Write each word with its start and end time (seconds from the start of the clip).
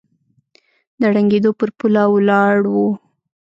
د 0.99 1.01
ړنګېدو 1.13 1.51
پر 1.59 1.69
پوله 1.77 2.03
ولاړ 2.13 2.57
و 2.73 2.75